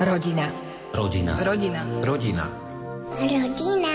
Rodina. 0.00 0.48
Rodina. 0.96 1.36
Rodina. 1.44 1.84
Rodina. 2.00 2.48
Rodina. 3.20 3.92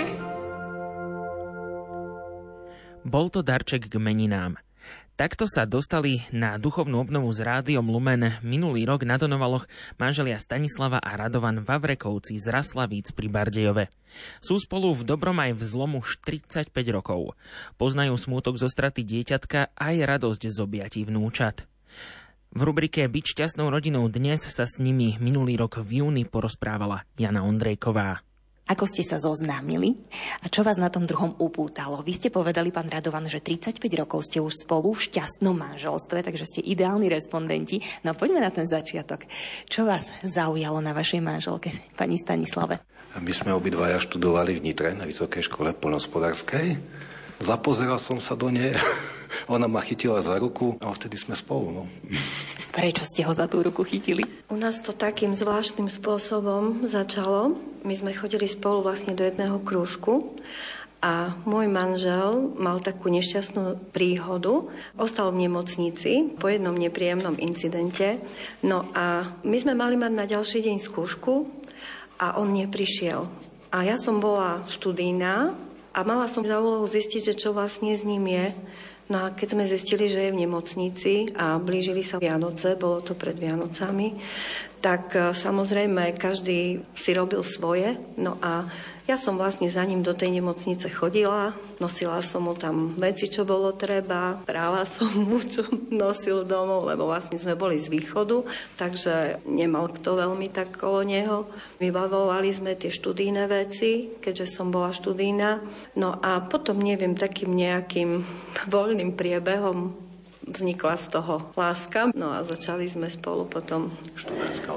Bol 3.02 3.34
to 3.34 3.42
darček 3.42 3.90
k 3.90 3.98
meninám. 3.98 4.62
Takto 5.18 5.50
sa 5.50 5.66
dostali 5.66 6.22
na 6.30 6.62
duchovnú 6.62 7.02
obnovu 7.02 7.34
s 7.34 7.42
rádiom 7.42 7.90
Lumen 7.90 8.38
minulý 8.46 8.86
rok 8.86 9.02
na 9.02 9.18
Donovaloch 9.18 9.66
manželia 9.98 10.38
Stanislava 10.38 11.02
a 11.02 11.18
Radovan 11.18 11.66
Vavrekovci 11.66 12.38
z 12.38 12.54
Raslavíc 12.54 13.10
pri 13.10 13.26
Bardejove. 13.26 13.90
Sú 14.38 14.62
spolu 14.62 14.94
v 14.94 15.10
dobrom 15.10 15.42
aj 15.42 15.58
v 15.58 15.64
zlom 15.66 15.98
už 15.98 16.22
35 16.22 16.70
rokov. 16.94 17.34
Poznajú 17.82 18.14
smútok 18.14 18.62
zo 18.62 18.70
straty 18.70 19.02
dieťatka 19.02 19.74
aj 19.74 19.96
radosť 20.06 20.54
z 20.54 20.58
objatí 20.62 21.02
vnúčat. 21.02 21.66
V 22.56 22.64
rubrike 22.64 23.04
Byť 23.04 23.36
šťastnou 23.36 23.68
rodinou 23.68 24.08
dnes 24.08 24.40
sa 24.40 24.64
s 24.64 24.80
nimi 24.80 25.20
minulý 25.20 25.60
rok 25.60 25.84
v 25.84 26.00
júni 26.00 26.24
porozprávala 26.24 27.04
Jana 27.20 27.44
Ondrejková. 27.44 28.24
Ako 28.72 28.88
ste 28.88 29.04
sa 29.04 29.20
zoznámili 29.20 30.00
a 30.40 30.48
čo 30.48 30.64
vás 30.64 30.80
na 30.80 30.88
tom 30.88 31.04
druhom 31.04 31.36
upútalo? 31.36 32.00
Vy 32.00 32.16
ste 32.16 32.30
povedali, 32.32 32.72
pán 32.72 32.88
Radovan, 32.88 33.28
že 33.28 33.44
35 33.44 33.84
rokov 34.00 34.32
ste 34.32 34.40
už 34.40 34.64
spolu 34.64 34.96
v 34.96 35.04
šťastnom 35.04 35.52
manželstve, 35.52 36.24
takže 36.24 36.48
ste 36.48 36.64
ideálni 36.64 37.12
respondenti. 37.12 37.84
No 38.08 38.16
poďme 38.16 38.40
na 38.40 38.56
ten 38.56 38.64
začiatok. 38.64 39.28
Čo 39.68 39.84
vás 39.84 40.08
zaujalo 40.24 40.80
na 40.80 40.96
vašej 40.96 41.20
manželke, 41.20 41.76
pani 42.00 42.16
Stanislave? 42.16 42.80
My 43.20 43.36
sme 43.36 43.52
obidvaja 43.52 44.00
študovali 44.00 44.64
v 44.64 44.72
Nitre 44.72 44.96
na 44.96 45.04
Vysokej 45.04 45.44
škole 45.44 45.76
polnospodárskej. 45.76 46.80
Zapozeral 47.44 48.00
som 48.00 48.24
sa 48.24 48.40
do 48.40 48.48
nej, 48.48 48.80
ona 49.52 49.68
ma 49.68 49.82
chytila 49.82 50.22
za 50.22 50.36
ruku 50.40 50.78
a 50.82 50.92
vtedy 50.92 51.20
sme 51.20 51.36
spolu. 51.38 51.72
No. 51.72 51.84
Prečo 52.76 53.08
ste 53.08 53.24
ho 53.24 53.32
za 53.32 53.48
tú 53.48 53.64
ruku 53.64 53.88
chytili? 53.88 54.28
U 54.52 54.60
nás 54.60 54.84
to 54.84 54.92
takým 54.92 55.32
zvláštnym 55.32 55.88
spôsobom 55.88 56.84
začalo. 56.92 57.56
My 57.88 57.96
sme 57.96 58.12
chodili 58.12 58.52
spolu 58.52 58.84
vlastne 58.84 59.16
do 59.16 59.24
jedného 59.24 59.64
krúžku 59.64 60.36
a 61.06 61.38
môj 61.46 61.70
manžel 61.70 62.56
mal 62.58 62.82
takú 62.82 63.14
nešťastnú 63.14 63.94
príhodu. 63.94 64.66
Ostal 64.98 65.30
v 65.30 65.46
nemocnici 65.46 66.34
po 66.36 66.50
jednom 66.50 66.74
nepríjemnom 66.74 67.38
incidente. 67.38 68.18
No 68.66 68.90
a 68.98 69.38
my 69.46 69.58
sme 69.62 69.78
mali 69.78 69.96
mať 69.96 70.12
na 70.12 70.26
ďalší 70.26 70.66
deň 70.66 70.78
skúšku 70.82 71.46
a 72.18 72.42
on 72.42 72.52
neprišiel. 72.58 73.30
A 73.70 73.86
ja 73.86 74.02
som 74.02 74.18
bola 74.18 74.66
študijná 74.66 75.54
a 75.96 76.00
mala 76.04 76.28
som 76.28 76.44
za 76.44 76.58
úlohu 76.60 76.90
zistiť, 76.90 77.32
že 77.32 77.40
čo 77.40 77.56
vlastne 77.56 77.96
s 77.96 78.04
ním 78.04 78.26
je. 78.28 78.48
No 79.06 79.30
a 79.30 79.38
keď 79.38 79.48
sme 79.54 79.70
zistili, 79.70 80.10
že 80.10 80.30
je 80.30 80.34
v 80.34 80.42
nemocnici 80.42 81.14
a 81.38 81.62
blížili 81.62 82.02
sa 82.02 82.18
Vianoce, 82.18 82.74
bolo 82.74 83.06
to 83.06 83.14
pred 83.14 83.38
Vianocami, 83.38 84.18
tak 84.82 85.14
e, 85.14 85.30
samozrejme 85.30 86.18
každý 86.18 86.82
si 86.98 87.12
robil 87.14 87.46
svoje. 87.46 88.02
No 88.18 88.42
a 88.42 88.66
ja 89.06 89.22
som 89.22 89.38
vlastne 89.38 89.70
za 89.70 89.86
ním 89.86 90.02
do 90.02 90.18
tej 90.18 90.34
nemocnice 90.34 90.90
chodila, 90.90 91.54
nosila 91.78 92.26
som 92.26 92.50
mu 92.50 92.58
tam 92.58 92.98
veci, 92.98 93.30
čo 93.30 93.46
bolo 93.46 93.70
treba, 93.78 94.42
prála 94.50 94.82
som 94.86 95.10
mu, 95.14 95.38
čo 95.46 95.62
nosil 95.94 96.42
domov, 96.42 96.90
lebo 96.90 97.06
vlastne 97.06 97.38
sme 97.38 97.54
boli 97.54 97.78
z 97.78 97.94
východu, 97.94 98.42
takže 98.82 99.46
nemal 99.46 99.94
kto 99.94 100.18
veľmi 100.18 100.50
tak 100.50 100.82
kolo 100.82 101.06
neho. 101.06 101.46
Vybavovali 101.78 102.50
sme 102.50 102.74
tie 102.74 102.90
študijné 102.90 103.46
veci, 103.46 104.10
keďže 104.18 104.50
som 104.50 104.74
bola 104.74 104.90
študína. 104.90 105.62
No 106.02 106.18
a 106.18 106.42
potom, 106.42 106.82
neviem, 106.82 107.14
takým 107.14 107.54
nejakým 107.54 108.26
voľným 108.74 109.14
priebehom 109.14 110.05
vznikla 110.46 110.96
z 110.98 111.06
toho 111.10 111.52
láska. 111.58 112.14
No 112.14 112.32
a 112.32 112.46
začali 112.46 112.86
sme 112.86 113.10
spolu 113.10 113.50
potom 113.50 113.90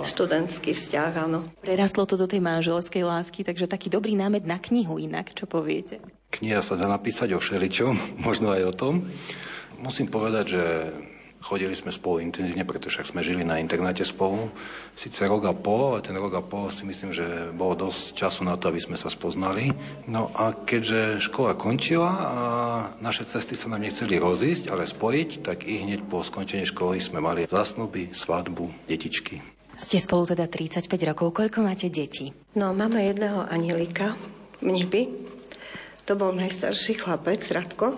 študentský 0.05 0.73
vzťah, 0.73 1.13
áno. 1.29 1.45
Prerastlo 1.61 2.09
to 2.09 2.17
do 2.17 2.27
tej 2.27 2.41
manželskej 2.41 3.05
lásky, 3.05 3.45
takže 3.45 3.69
taký 3.69 3.93
dobrý 3.93 4.17
námed 4.17 4.49
na 4.49 4.57
knihu 4.57 4.97
inak, 4.97 5.37
čo 5.37 5.45
poviete? 5.45 6.01
Kniha 6.29 6.61
sa 6.61 6.77
dá 6.77 6.89
napísať 6.89 7.37
o 7.37 7.41
všeličom, 7.41 7.95
možno 8.27 8.53
aj 8.53 8.63
o 8.69 8.73
tom. 8.75 8.95
Musím 9.79 10.11
povedať, 10.11 10.59
že 10.59 10.65
Chodili 11.39 11.71
sme 11.79 11.95
spolu 11.95 12.19
intenzívne, 12.19 12.67
pretože 12.67 13.07
sme 13.07 13.23
žili 13.23 13.47
na 13.47 13.63
internáte 13.63 14.03
spolu. 14.03 14.51
Sice 14.99 15.23
rok 15.31 15.47
a 15.47 15.55
pol, 15.55 15.95
ale 15.95 16.03
ten 16.03 16.19
rok 16.19 16.35
a 16.35 16.43
pol 16.43 16.67
si 16.75 16.83
myslím, 16.83 17.15
že 17.15 17.55
bolo 17.55 17.89
dosť 17.89 18.19
času 18.19 18.43
na 18.43 18.59
to, 18.59 18.75
aby 18.75 18.83
sme 18.83 18.99
sa 18.99 19.07
spoznali. 19.07 19.71
No 20.11 20.35
a 20.35 20.51
keďže 20.51 21.23
škola 21.23 21.55
končila 21.55 22.11
a 22.11 22.35
naše 22.99 23.23
cesty 23.23 23.55
sa 23.55 23.71
nám 23.71 23.87
nechceli 23.87 24.19
rozísť, 24.19 24.67
ale 24.67 24.83
spojiť, 24.83 25.31
tak 25.47 25.63
i 25.63 25.87
hneď 25.87 26.11
po 26.11 26.27
skončení 26.27 26.67
školy 26.67 26.99
sme 26.99 27.23
mali 27.23 27.47
zasnuby, 27.47 28.11
svadbu, 28.11 28.91
detičky. 28.91 29.39
Ste 29.79 30.03
spolu 30.03 30.27
teda 30.27 30.51
35 30.51 30.91
rokov. 31.07 31.39
Koľko 31.39 31.63
máte 31.63 31.87
detí? 31.87 32.35
No, 32.59 32.75
máme 32.75 32.99
jedného 33.07 33.47
anielika, 33.47 34.19
mniby. 34.59 35.07
To 36.11 36.19
bol 36.19 36.35
najstarší 36.35 36.99
chlapec, 36.99 37.47
Radko. 37.47 37.95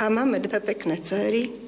A 0.00 0.08
máme 0.08 0.40
dve 0.40 0.64
pekné 0.64 1.04
céry, 1.04 1.65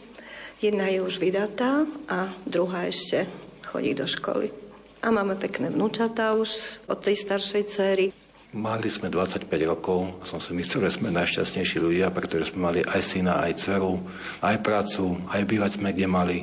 Jedna 0.58 0.90
je 0.90 0.98
už 0.98 1.22
vydatá 1.22 1.86
a 2.10 2.34
druhá 2.42 2.90
ešte 2.90 3.30
chodí 3.62 3.94
do 3.94 4.10
školy. 4.10 4.50
A 4.98 5.14
máme 5.14 5.38
pekné 5.38 5.70
vnúčatá 5.70 6.34
už 6.34 6.82
od 6.90 6.98
tej 6.98 7.14
staršej 7.14 7.62
céry. 7.70 8.06
Mali 8.50 8.90
sme 8.90 9.06
25 9.06 9.46
rokov 9.70 10.18
som 10.26 10.42
si 10.42 10.50
myslel, 10.58 10.90
že 10.90 10.98
sme 10.98 11.14
najšťastnejší 11.14 11.78
ľudia, 11.78 12.10
pretože 12.10 12.50
sme 12.50 12.74
mali 12.74 12.80
aj 12.82 13.00
syna, 13.06 13.38
aj 13.46 13.54
dceru, 13.54 14.02
aj 14.42 14.56
prácu, 14.58 15.22
aj 15.30 15.46
bývať 15.46 15.78
sme 15.78 15.94
kde 15.94 16.08
mali. 16.10 16.38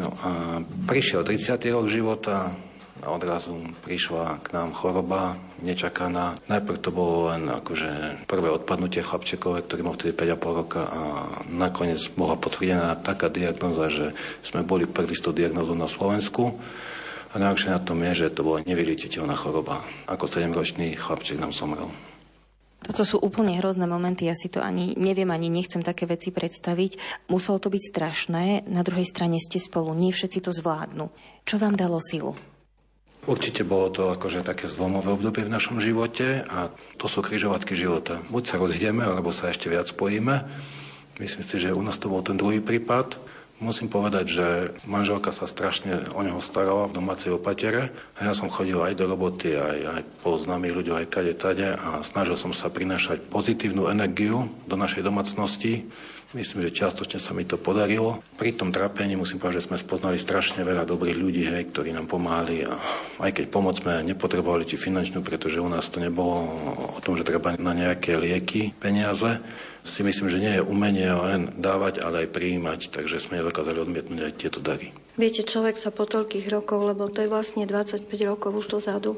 No 0.00 0.16
a 0.24 0.64
prišiel 0.88 1.20
30. 1.20 1.60
rok 1.76 1.92
života, 1.92 2.56
a 3.04 3.12
odrazu 3.12 3.56
prišla 3.84 4.40
k 4.40 4.56
nám 4.56 4.72
choroba 4.72 5.36
nečakaná. 5.60 6.40
Najprv 6.48 6.78
to 6.80 6.90
bolo 6.94 7.32
len 7.32 7.48
akože 7.48 8.24
prvé 8.24 8.48
odpadnutie 8.48 9.04
chlapčekové, 9.04 9.64
ktorý 9.64 9.80
mal 9.84 9.96
vtedy 9.98 10.16
5,5 10.16 10.60
roka 10.60 10.82
a 10.88 11.00
nakoniec 11.50 12.00
bola 12.16 12.40
potvrdená 12.40 12.96
taká 13.00 13.28
diagnoza, 13.28 13.92
že 13.92 14.06
sme 14.40 14.64
boli 14.64 14.88
prvý 14.88 15.12
s 15.12 15.24
tou 15.24 15.36
na 15.36 15.88
Slovensku. 15.88 16.56
A 17.32 17.42
najhoršie 17.42 17.68
na 17.68 17.84
tom 17.84 18.00
je, 18.00 18.24
že 18.24 18.32
to 18.32 18.46
bola 18.46 18.64
nevyliečiteľná 18.64 19.36
choroba. 19.36 19.84
Ako 20.08 20.24
7-ročný 20.24 20.96
chlapček 20.96 21.36
nám 21.36 21.52
somrel. 21.52 21.92
Toto 22.80 23.02
sú 23.02 23.16
úplne 23.18 23.58
hrozné 23.58 23.84
momenty, 23.84 24.30
ja 24.30 24.36
si 24.38 24.46
to 24.46 24.62
ani 24.62 24.94
neviem, 24.94 25.28
ani 25.34 25.50
nechcem 25.50 25.82
také 25.82 26.06
veci 26.06 26.30
predstaviť. 26.30 27.24
Muselo 27.28 27.58
to 27.58 27.66
byť 27.66 27.82
strašné, 27.82 28.70
na 28.70 28.86
druhej 28.86 29.04
strane 29.04 29.42
ste 29.42 29.58
spolu, 29.58 29.90
nie 29.92 30.14
všetci 30.14 30.38
to 30.46 30.54
zvládnu. 30.54 31.10
Čo 31.42 31.58
vám 31.58 31.74
dalo 31.74 31.98
silu? 31.98 32.38
Určite 33.26 33.66
bolo 33.66 33.90
to 33.90 34.14
akože 34.14 34.46
také 34.46 34.70
zlomové 34.70 35.10
obdobie 35.10 35.42
v 35.42 35.50
našom 35.50 35.82
živote 35.82 36.46
a 36.46 36.70
to 36.94 37.10
sú 37.10 37.26
križovatky 37.26 37.74
života. 37.74 38.22
Buď 38.30 38.54
sa 38.54 38.56
rozjdeme, 38.62 39.02
alebo 39.02 39.34
sa 39.34 39.50
ešte 39.50 39.66
viac 39.66 39.90
spojíme. 39.90 40.46
Myslím 41.18 41.42
si, 41.42 41.58
že 41.58 41.74
u 41.74 41.82
nás 41.82 41.98
to 41.98 42.06
bol 42.06 42.22
ten 42.22 42.38
druhý 42.38 42.62
prípad. 42.62 43.18
Musím 43.58 43.90
povedať, 43.90 44.30
že 44.30 44.46
manželka 44.86 45.34
sa 45.34 45.50
strašne 45.50 46.06
o 46.14 46.22
neho 46.22 46.38
starala 46.38 46.86
v 46.86 47.02
domácej 47.02 47.34
opatere. 47.34 47.90
A 48.14 48.30
ja 48.30 48.32
som 48.36 48.46
chodil 48.46 48.78
aj 48.78 48.94
do 48.94 49.10
roboty, 49.10 49.58
aj, 49.58 49.78
aj 49.96 50.02
po 50.22 50.38
známych 50.38 50.76
ľuďoch, 50.76 51.02
aj 51.02 51.10
kade 51.10 51.34
tade 51.34 51.66
a 51.74 52.06
snažil 52.06 52.38
som 52.38 52.54
sa 52.54 52.70
prinášať 52.70 53.26
pozitívnu 53.26 53.90
energiu 53.90 54.46
do 54.70 54.78
našej 54.78 55.02
domácnosti 55.02 55.82
Myslím, 56.36 56.68
že 56.68 56.84
čiastočne 56.84 57.16
sa 57.16 57.32
mi 57.32 57.48
to 57.48 57.56
podarilo. 57.56 58.20
Pri 58.36 58.52
tom 58.52 58.68
trápení 58.68 59.16
musím 59.16 59.40
povedať, 59.40 59.64
že 59.64 59.66
sme 59.72 59.80
spoznali 59.80 60.20
strašne 60.20 60.68
veľa 60.68 60.84
dobrých 60.84 61.16
ľudí, 61.16 61.48
hej, 61.48 61.72
ktorí 61.72 61.96
nám 61.96 62.12
pomáhali. 62.12 62.68
A 62.68 62.76
aj 63.24 63.40
keď 63.40 63.44
pomoc 63.48 63.80
sme 63.80 64.04
nepotrebovali, 64.04 64.68
či 64.68 64.76
finančnú, 64.76 65.24
pretože 65.24 65.64
u 65.64 65.68
nás 65.72 65.88
to 65.88 65.96
nebolo 65.96 66.44
o 66.92 67.00
tom, 67.00 67.16
že 67.16 67.24
treba 67.24 67.56
na 67.56 67.72
nejaké 67.72 68.20
lieky 68.20 68.76
peniaze, 68.76 69.40
si 69.80 70.04
myslím, 70.04 70.28
že 70.28 70.42
nie 70.42 70.52
je 70.60 70.66
umenie 70.66 71.08
len 71.08 71.56
dávať, 71.56 72.04
ale 72.04 72.28
aj 72.28 72.36
prijímať, 72.36 72.92
takže 72.92 73.16
sme 73.16 73.40
nedokázali 73.40 73.80
odmietnúť 73.80 74.20
aj 74.28 74.32
tieto 74.36 74.60
dary. 74.60 74.92
Viete, 75.16 75.40
človek 75.40 75.80
sa 75.80 75.88
po 75.88 76.04
toľkých 76.04 76.52
rokoch, 76.52 76.84
lebo 76.84 77.08
to 77.08 77.24
je 77.24 77.32
vlastne 77.32 77.64
25 77.64 78.12
rokov 78.28 78.52
už 78.52 78.76
dozadu, 78.76 79.16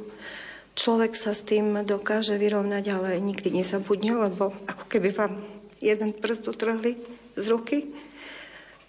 človek 0.79 1.19
sa 1.19 1.35
s 1.35 1.43
tým 1.43 1.83
dokáže 1.83 2.39
vyrovnať, 2.39 2.85
ale 2.95 3.19
nikdy 3.19 3.59
nezabudne, 3.59 4.15
lebo 4.15 4.55
ako 4.71 4.85
keby 4.87 5.11
vám 5.11 5.58
jeden 5.79 6.13
prst 6.15 6.49
utrhli 6.49 6.99
z 7.39 7.45
ruky. 7.49 7.89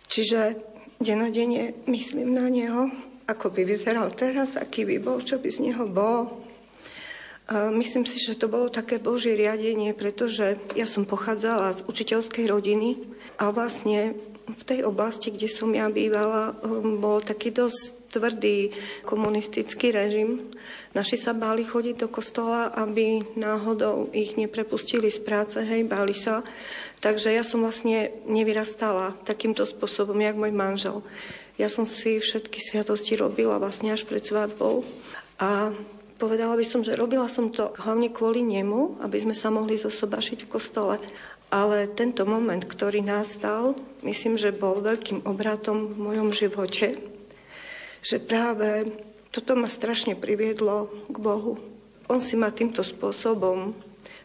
Čiže 0.10 0.58
denodene 0.98 1.78
myslím 1.86 2.34
na 2.34 2.50
neho, 2.50 2.90
ako 3.30 3.54
by 3.54 3.62
vyzeral 3.64 4.10
teraz, 4.12 4.58
aký 4.58 4.90
by 4.90 4.98
bol, 4.98 5.22
čo 5.22 5.38
by 5.38 5.50
z 5.54 5.70
neho 5.70 5.86
bol. 5.86 6.42
Myslím 7.74 8.06
si, 8.06 8.22
že 8.22 8.38
to 8.38 8.46
bolo 8.46 8.70
také 8.70 9.02
božie 9.02 9.34
riadenie, 9.34 9.98
pretože 9.98 10.58
ja 10.78 10.86
som 10.86 11.02
pochádzala 11.06 11.82
z 11.82 11.86
učiteľskej 11.90 12.46
rodiny 12.46 13.02
a 13.42 13.50
vlastne 13.50 14.14
v 14.50 14.64
tej 14.66 14.80
oblasti, 14.86 15.30
kde 15.34 15.50
som 15.50 15.70
ja 15.74 15.90
bývala, 15.90 16.58
um, 16.66 16.98
bol 16.98 17.22
taký 17.22 17.54
dosť 17.54 17.99
tvrdý 18.10 18.74
komunistický 19.06 19.94
režim. 19.94 20.50
Naši 20.98 21.22
sa 21.22 21.38
báli 21.38 21.62
chodiť 21.62 21.96
do 22.02 22.08
kostola, 22.10 22.74
aby 22.74 23.22
náhodou 23.38 24.10
ich 24.10 24.34
neprepustili 24.36 25.14
z 25.14 25.22
práce, 25.22 25.62
hej, 25.62 25.86
báli 25.86 26.18
sa. 26.18 26.42
Takže 27.00 27.32
ja 27.32 27.46
som 27.46 27.62
vlastne 27.64 28.12
nevyrastala 28.26 29.16
takýmto 29.24 29.64
spôsobom, 29.64 30.18
jak 30.20 30.36
môj 30.36 30.52
manžel. 30.52 31.06
Ja 31.62 31.70
som 31.70 31.84
si 31.84 32.18
všetky 32.18 32.60
sviatosti 32.60 33.20
robila 33.20 33.60
vlastne 33.62 33.94
až 33.94 34.08
pred 34.08 34.24
svadbou. 34.24 34.84
A 35.40 35.72
povedala 36.20 36.56
by 36.56 36.66
som, 36.68 36.84
že 36.84 36.98
robila 37.00 37.28
som 37.32 37.52
to 37.52 37.72
hlavne 37.80 38.12
kvôli 38.12 38.44
nemu, 38.44 39.00
aby 39.04 39.18
sme 39.20 39.36
sa 39.36 39.48
mohli 39.54 39.80
zosobašiť 39.80 40.44
v 40.44 40.52
kostole. 40.52 40.96
Ale 41.50 41.90
tento 41.92 42.24
moment, 42.30 42.62
ktorý 42.62 43.02
nastal, 43.02 43.74
myslím, 44.06 44.38
že 44.38 44.54
bol 44.54 44.80
veľkým 44.80 45.26
obratom 45.26 45.92
v 45.92 45.98
mojom 45.98 46.30
živote. 46.30 47.19
Že 48.00 48.18
práve 48.24 48.70
toto 49.30 49.54
ma 49.54 49.70
strašne 49.70 50.18
priviedlo 50.18 50.90
k 51.08 51.18
Bohu. 51.22 51.62
On 52.10 52.18
si 52.18 52.34
ma 52.34 52.50
týmto 52.50 52.82
spôsobom 52.82 53.78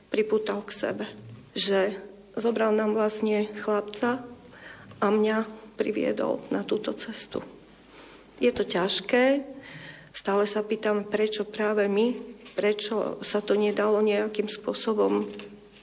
pripútal 0.08 0.64
k 0.64 0.70
sebe. 0.72 1.04
Že 1.52 1.98
zobral 2.38 2.72
nám 2.72 2.96
vlastne 2.96 3.50
chlapca 3.60 4.24
a 5.02 5.06
mňa 5.10 5.44
priviedol 5.74 6.40
na 6.54 6.62
túto 6.62 6.94
cestu. 6.94 7.42
Je 8.38 8.50
to 8.50 8.66
ťažké, 8.66 9.42
stále 10.14 10.44
sa 10.46 10.62
pýtam, 10.62 11.06
prečo 11.06 11.46
práve 11.46 11.86
my, 11.86 12.14
prečo 12.54 13.18
sa 13.22 13.42
to 13.42 13.58
nedalo 13.58 13.98
nejakým 14.02 14.46
spôsobom 14.46 15.26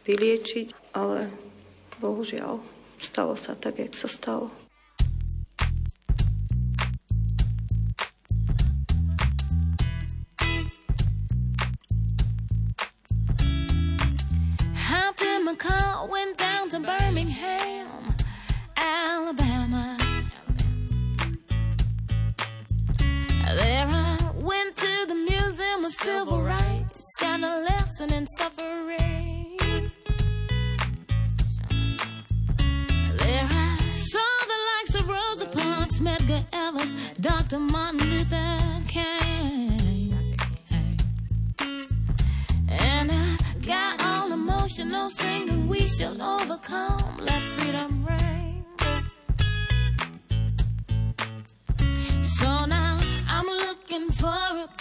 vyliečiť, 0.07 0.95
ale 0.95 1.31
bohužiaľ 1.99 2.59
stalo 2.99 3.35
sa 3.35 3.55
tak, 3.55 3.79
jak 3.79 3.93
sa 3.95 4.07
stalo. 4.07 4.60
Of 25.91 25.95
Civil 25.95 26.41
Rights, 26.41 27.15
got 27.19 27.39
a 27.41 27.59
lesson 27.69 28.13
in 28.13 28.25
suffering. 28.27 29.57
There 33.17 33.47
I 33.49 33.77
saw 33.91 34.31
the 34.51 34.59
likes 34.71 34.95
of 34.95 35.09
Rosa 35.09 35.47
Parks, 35.47 35.99
Medgar 35.99 36.45
Evers, 36.53 36.93
Dr. 37.19 37.59
Martin 37.59 38.09
Luther 38.09 38.57
King. 38.88 40.38
And 42.69 43.11
I 43.11 43.38
got 43.65 44.03
all 44.05 44.31
emotional 44.31 45.09
singing, 45.09 45.67
we 45.67 45.88
shall 45.88 46.21
overcome, 46.21 47.17
let 47.19 47.41
freedom 47.55 48.05
ring. 48.05 48.63
So 52.23 52.65
now 52.65 52.97
I'm 53.27 53.45
looking 53.45 54.11
for 54.11 54.27
a 54.27 54.80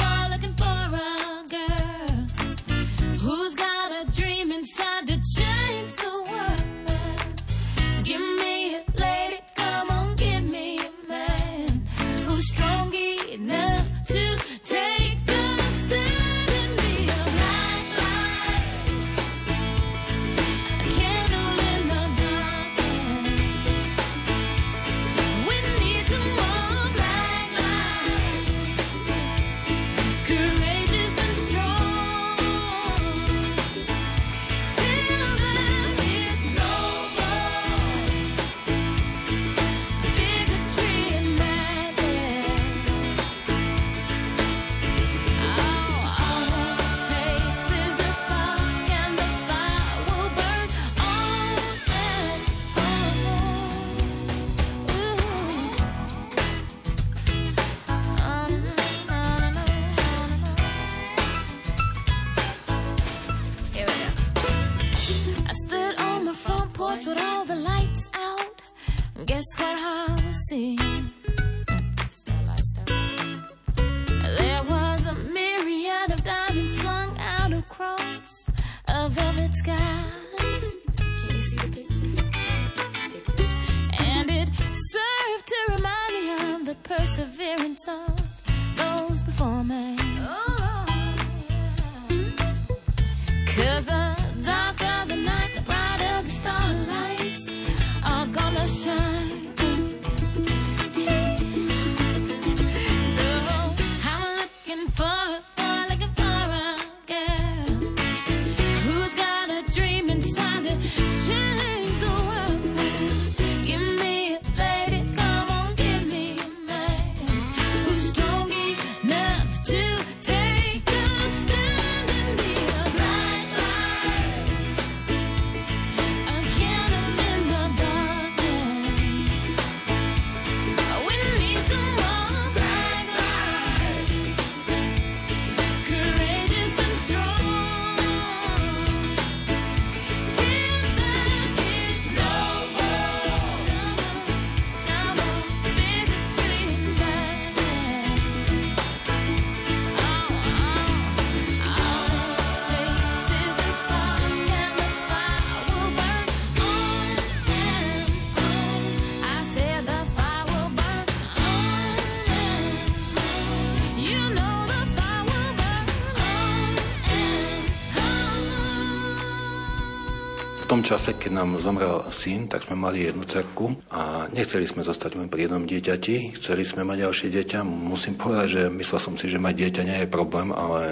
čase, 170.91 171.15
keď 171.15 171.31
nám 171.31 171.55
zomrel 171.63 172.03
syn, 172.11 172.51
tak 172.51 172.67
sme 172.67 172.75
mali 172.75 173.07
jednu 173.07 173.23
cerku 173.23 173.79
a 173.95 174.27
nechceli 174.35 174.67
sme 174.67 174.83
zostať 174.83 175.15
len 175.15 175.31
pri 175.31 175.47
jednom 175.47 175.63
dieťati, 175.63 176.35
chceli 176.35 176.67
sme 176.67 176.83
mať 176.83 177.07
ďalšie 177.07 177.29
dieťa. 177.31 177.63
Musím 177.63 178.19
povedať, 178.19 178.47
že 178.51 178.63
myslel 178.75 178.99
som 178.99 179.15
si, 179.15 179.31
že 179.31 179.39
mať 179.39 179.55
dieťa 179.55 179.83
nie 179.87 179.99
je 180.03 180.11
problém, 180.11 180.51
ale 180.51 180.91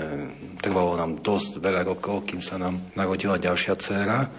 trvalo 0.62 0.94
nám 0.94 1.18
dosť 1.18 1.58
veľa 1.58 1.82
rokov, 1.82 2.30
kým 2.30 2.38
sa 2.38 2.62
nám 2.62 2.78
narodila 2.94 3.42
ďalšia 3.42 3.74
dcéra. 3.74 4.30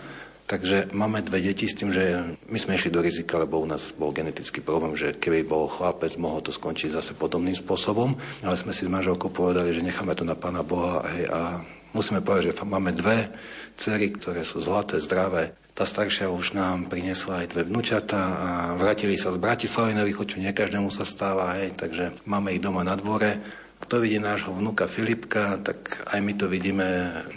Takže 0.47 0.95
máme 0.95 1.21
dve 1.27 1.43
deti 1.43 1.67
s 1.67 1.75
tým, 1.75 1.91
že 1.91 2.23
my 2.47 2.57
sme 2.57 2.79
išli 2.79 2.89
do 2.89 3.03
rizika, 3.03 3.35
lebo 3.35 3.59
u 3.59 3.67
nás 3.67 3.91
bol 3.93 4.15
genetický 4.15 4.63
problém, 4.63 4.95
že 4.95 5.19
keby 5.19 5.43
bol 5.43 5.67
chlapec, 5.67 6.15
mohol 6.15 6.39
to 6.39 6.55
skončiť 6.55 6.95
zase 6.95 7.19
podobným 7.19 7.53
spôsobom. 7.53 8.15
Ale 8.47 8.55
sme 8.55 8.71
si 8.71 8.87
s 8.87 8.89
manželkou 8.89 9.27
povedali, 9.27 9.75
že 9.75 9.83
necháme 9.83 10.15
to 10.15 10.23
na 10.23 10.39
Pána 10.39 10.63
Boha 10.63 11.03
hej, 11.13 11.27
a 11.29 11.61
musíme 11.95 12.21
povedať, 12.21 12.53
že 12.53 12.57
máme 12.61 12.91
dve 12.93 13.31
cery, 13.79 14.11
ktoré 14.13 14.45
sú 14.45 14.61
zlaté, 14.61 14.99
zdravé. 15.01 15.55
Tá 15.73 15.87
staršia 15.87 16.27
už 16.27 16.59
nám 16.59 16.91
priniesla 16.91 17.45
aj 17.45 17.55
dve 17.55 17.63
vnúčata 17.63 18.19
a 18.19 18.49
vrátili 18.75 19.15
sa 19.15 19.31
z 19.31 19.39
Bratislavy 19.39 19.95
na 19.95 20.03
východ, 20.03 20.35
čo 20.35 20.41
nie 20.43 20.51
každému 20.51 20.91
sa 20.91 21.07
stáva, 21.07 21.55
hej, 21.55 21.71
takže 21.73 22.11
máme 22.27 22.51
ich 22.51 22.63
doma 22.63 22.83
na 22.83 22.99
dvore 22.99 23.39
kto 23.79 24.03
vidí 24.03 24.19
nášho 24.19 24.51
vnuka 24.51 24.91
Filipka, 24.91 25.55
tak 25.63 26.03
aj 26.11 26.19
my 26.19 26.33
to 26.35 26.51
vidíme, 26.51 26.87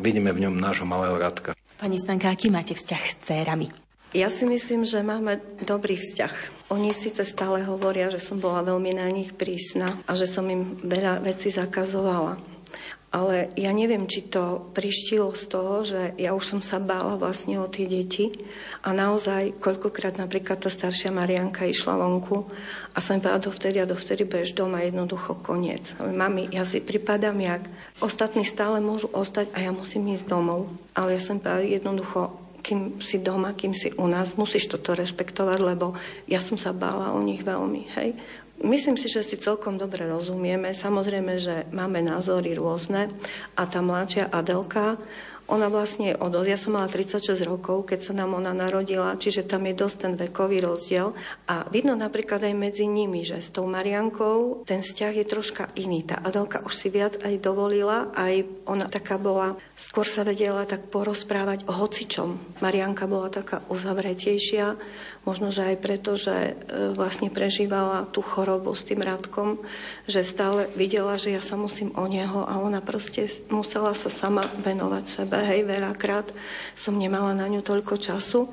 vidíme 0.02 0.34
v 0.34 0.42
ňom 0.48 0.58
nášho 0.58 0.82
malého 0.82 1.14
Radka. 1.14 1.54
Pani 1.78 1.98
Stanka, 1.98 2.30
aký 2.30 2.50
máte 2.50 2.74
vzťah 2.74 3.02
s 3.06 3.16
cérami? 3.22 3.66
Ja 4.12 4.28
si 4.28 4.44
myslím, 4.44 4.84
že 4.84 5.00
máme 5.00 5.40
dobrý 5.64 5.96
vzťah. 5.96 6.68
Oni 6.68 6.92
síce 6.92 7.24
stále 7.24 7.64
hovoria, 7.64 8.12
že 8.12 8.20
som 8.20 8.36
bola 8.36 8.60
veľmi 8.60 8.92
na 8.92 9.08
nich 9.08 9.32
prísna 9.32 9.96
a 10.04 10.12
že 10.12 10.28
som 10.28 10.44
im 10.52 10.76
veľa 10.84 11.24
vecí 11.24 11.48
zakazovala. 11.48 12.36
Ale 13.12 13.52
ja 13.60 13.76
neviem, 13.76 14.08
či 14.08 14.24
to 14.24 14.72
prištilo 14.72 15.36
z 15.36 15.44
toho, 15.52 15.74
že 15.84 16.16
ja 16.16 16.32
už 16.32 16.56
som 16.56 16.60
sa 16.64 16.80
bála 16.80 17.20
vlastne 17.20 17.60
o 17.60 17.68
tie 17.68 17.84
deti 17.84 18.32
a 18.80 18.96
naozaj 18.96 19.60
koľkokrát 19.60 20.16
napríklad 20.16 20.64
tá 20.64 20.72
staršia 20.72 21.12
Marianka 21.12 21.68
išla 21.68 22.00
vonku 22.00 22.48
a 22.96 22.98
som 23.04 23.20
povedala, 23.20 23.44
dovtedy 23.44 23.84
a 23.84 23.90
dovtedy 23.90 24.24
budeš 24.24 24.56
doma, 24.56 24.80
jednoducho 24.80 25.36
koniec. 25.44 25.92
Mami, 26.00 26.56
ja 26.56 26.64
si 26.64 26.80
pripadám 26.80 27.36
jak, 27.36 27.62
ostatní 28.00 28.48
stále 28.48 28.80
môžu 28.80 29.12
ostať 29.12 29.52
a 29.52 29.60
ja 29.60 29.76
musím 29.76 30.16
ísť 30.16 30.32
domov. 30.32 30.72
Ale 30.96 31.12
ja 31.12 31.20
som 31.20 31.36
povedala, 31.36 31.68
jednoducho, 31.68 32.32
kým 32.64 33.02
si 33.04 33.20
doma, 33.20 33.52
kým 33.52 33.76
si 33.76 33.92
u 33.92 34.08
nás, 34.08 34.40
musíš 34.40 34.72
toto 34.72 34.96
rešpektovať, 34.96 35.58
lebo 35.60 35.92
ja 36.30 36.40
som 36.40 36.56
sa 36.56 36.72
bála 36.72 37.12
o 37.12 37.20
nich 37.20 37.44
veľmi. 37.44 37.92
Hej? 37.92 38.16
Myslím 38.62 38.94
si, 38.94 39.10
že 39.10 39.26
si 39.26 39.34
celkom 39.42 39.74
dobre 39.74 40.06
rozumieme. 40.06 40.70
Samozrejme, 40.70 41.34
že 41.42 41.66
máme 41.74 41.98
názory 41.98 42.54
rôzne 42.54 43.10
a 43.58 43.66
tá 43.66 43.82
mladšia 43.82 44.30
Adelka, 44.30 45.02
ona 45.50 45.66
vlastne 45.66 46.14
od... 46.16 46.32
Ja 46.46 46.56
som 46.56 46.78
mala 46.78 46.88
36 46.88 47.36
rokov, 47.44 47.90
keď 47.90 48.00
sa 48.08 48.12
nám 48.14 48.38
ona 48.38 48.54
narodila, 48.54 49.18
čiže 49.18 49.44
tam 49.44 49.66
je 49.66 49.74
dosť 49.74 49.96
ten 49.98 50.12
vekový 50.14 50.62
rozdiel. 50.64 51.12
A 51.50 51.68
vidno 51.68 51.92
napríklad 51.92 52.40
aj 52.46 52.54
medzi 52.56 52.86
nimi, 52.88 53.26
že 53.26 53.42
s 53.42 53.50
tou 53.52 53.66
Mariankou 53.68 54.64
ten 54.64 54.80
vzťah 54.80 55.12
je 55.12 55.26
troška 55.26 55.68
iný. 55.76 56.08
Tá 56.08 56.22
Adelka 56.22 56.64
už 56.64 56.72
si 56.72 56.88
viac 56.88 57.20
aj 57.20 57.36
dovolila, 57.42 58.14
aj 58.14 58.46
ona 58.64 58.88
taká 58.88 59.20
bola, 59.20 59.58
skôr 59.76 60.08
sa 60.08 60.24
vedela 60.24 60.64
tak 60.64 60.88
porozprávať 60.88 61.66
o 61.66 61.72
hocičom. 61.74 62.62
Marianka 62.64 63.04
bola 63.10 63.28
taká 63.28 63.60
uzavretejšia, 63.68 64.78
Možno, 65.22 65.54
že 65.54 65.62
aj 65.62 65.76
preto, 65.78 66.18
že 66.18 66.34
e, 66.34 66.52
vlastne 66.98 67.30
prežívala 67.30 68.10
tú 68.10 68.26
chorobu 68.26 68.74
s 68.74 68.82
tým 68.82 69.06
Radkom, 69.06 69.62
že 70.10 70.26
stále 70.26 70.66
videla, 70.74 71.14
že 71.14 71.30
ja 71.30 71.38
sa 71.38 71.54
musím 71.54 71.94
o 71.94 72.10
neho 72.10 72.42
a 72.42 72.58
ona 72.58 72.82
proste 72.82 73.30
musela 73.46 73.94
sa 73.94 74.10
sama 74.10 74.42
venovať 74.66 75.04
sebe. 75.06 75.38
Hej, 75.38 75.62
veľakrát 75.62 76.26
som 76.74 76.98
nemala 76.98 77.38
na 77.38 77.46
ňu 77.46 77.62
toľko 77.62 78.02
času. 78.02 78.50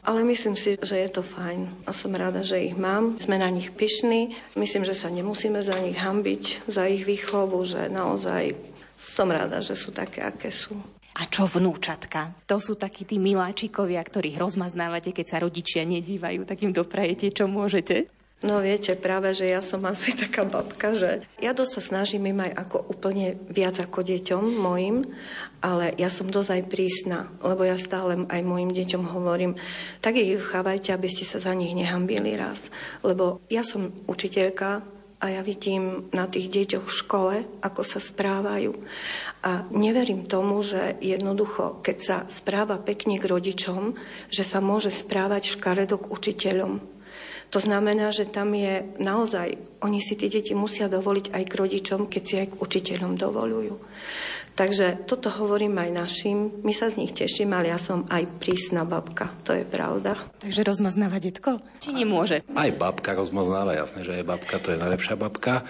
Ale 0.00 0.24
myslím 0.24 0.56
si, 0.56 0.80
že 0.80 0.96
je 0.96 1.10
to 1.12 1.20
fajn 1.20 1.68
a 1.84 1.92
som 1.92 2.16
rada, 2.16 2.40
že 2.40 2.56
ich 2.56 2.72
mám. 2.72 3.20
Sme 3.20 3.36
na 3.36 3.52
nich 3.52 3.68
pyšní. 3.68 4.32
Myslím, 4.56 4.84
že 4.88 4.96
sa 4.96 5.12
nemusíme 5.12 5.60
za 5.60 5.76
nich 5.76 5.96
hambiť, 5.96 6.68
za 6.68 6.88
ich 6.88 7.04
výchovu, 7.04 7.60
že 7.68 7.92
naozaj 7.92 8.56
som 8.96 9.28
rada, 9.28 9.60
že 9.60 9.76
sú 9.76 9.92
také, 9.92 10.24
aké 10.24 10.48
sú. 10.48 10.76
A 11.18 11.26
čo 11.26 11.50
vnúčatka? 11.50 12.38
To 12.46 12.62
sú 12.62 12.78
takí 12.78 13.02
tí 13.02 13.18
miláčikovia, 13.18 13.98
ktorých 13.98 14.38
rozmaznávate, 14.38 15.10
keď 15.10 15.26
sa 15.26 15.42
rodičia 15.42 15.82
nedívajú, 15.82 16.46
tak 16.46 16.62
im 16.62 16.70
doprajete, 16.70 17.34
čo 17.34 17.50
môžete? 17.50 18.06
No 18.40 18.64
viete, 18.64 18.96
práve, 18.96 19.36
že 19.36 19.52
ja 19.52 19.60
som 19.60 19.84
asi 19.84 20.16
taká 20.16 20.48
babka, 20.48 20.96
že 20.96 21.28
ja 21.44 21.52
dosť 21.52 21.72
sa 21.76 21.82
snažím 21.92 22.32
im 22.32 22.40
aj 22.40 22.52
ako 22.56 22.88
úplne 22.88 23.36
viac 23.52 23.76
ako 23.76 24.00
deťom 24.00 24.64
mojim, 24.64 25.04
ale 25.60 25.92
ja 26.00 26.08
som 26.08 26.24
dosť 26.24 26.50
aj 26.56 26.62
prísna, 26.72 27.28
lebo 27.44 27.68
ja 27.68 27.76
stále 27.76 28.24
aj 28.24 28.40
mojim 28.40 28.72
deťom 28.72 29.12
hovorím, 29.12 29.60
tak 30.00 30.16
ich 30.16 30.40
chávajte, 30.40 30.88
aby 30.96 31.12
ste 31.12 31.28
sa 31.28 31.36
za 31.36 31.52
nich 31.52 31.76
nehambili 31.76 32.32
raz. 32.32 32.72
Lebo 33.04 33.44
ja 33.52 33.60
som 33.60 33.92
učiteľka, 34.08 34.80
a 35.20 35.28
ja 35.28 35.44
vidím 35.44 36.08
na 36.16 36.24
tých 36.24 36.48
deťoch 36.48 36.86
v 36.88 36.96
škole, 37.04 37.34
ako 37.60 37.84
sa 37.84 38.00
správajú. 38.00 38.72
A 39.44 39.68
neverím 39.68 40.24
tomu, 40.24 40.64
že 40.64 40.96
jednoducho, 41.04 41.84
keď 41.84 41.96
sa 42.00 42.16
správa 42.32 42.80
pekne 42.80 43.20
k 43.20 43.28
rodičom, 43.28 44.00
že 44.32 44.48
sa 44.48 44.64
môže 44.64 44.88
správať 44.88 45.60
škaredo 45.60 46.00
k 46.00 46.08
učiteľom. 46.08 46.80
To 47.50 47.58
znamená, 47.58 48.14
že 48.14 48.30
tam 48.30 48.54
je 48.54 48.86
naozaj, 49.02 49.58
oni 49.82 49.98
si 49.98 50.14
tie 50.14 50.30
deti 50.30 50.54
musia 50.54 50.86
dovoliť 50.86 51.34
aj 51.34 51.44
k 51.50 51.58
rodičom, 51.58 52.00
keď 52.06 52.22
si 52.22 52.34
aj 52.38 52.48
k 52.54 52.58
učiteľom 52.62 53.18
dovolujú. 53.18 53.74
Takže 54.60 55.08
toto 55.08 55.32
hovorím 55.32 55.80
aj 55.80 55.88
našim. 55.88 56.60
My 56.60 56.76
sa 56.76 56.92
z 56.92 57.00
nich 57.00 57.16
teším, 57.16 57.56
ale 57.56 57.72
ja 57.72 57.80
som 57.80 58.04
aj 58.12 58.28
prísna 58.44 58.84
babka. 58.84 59.32
To 59.48 59.56
je 59.56 59.64
pravda. 59.64 60.20
Takže 60.36 60.68
rozmaznáva 60.68 61.16
detko? 61.16 61.64
Či 61.80 61.96
nemôže? 61.96 62.44
Aj 62.52 62.68
babka 62.68 63.16
rozmaznáva, 63.16 63.72
jasné, 63.72 64.04
že 64.04 64.20
je 64.20 64.24
babka, 64.28 64.60
to 64.60 64.76
je 64.76 64.76
najlepšia 64.76 65.16
babka 65.16 65.64